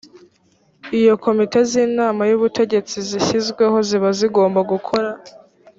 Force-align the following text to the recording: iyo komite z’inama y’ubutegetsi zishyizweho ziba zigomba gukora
iyo 0.99 1.13
komite 1.23 1.59
z’inama 1.69 2.21
y’ubutegetsi 2.29 2.95
zishyizweho 3.09 3.77
ziba 3.87 4.09
zigomba 4.19 4.59
gukora 4.71 5.09